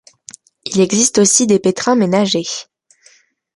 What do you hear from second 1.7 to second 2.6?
ménagers.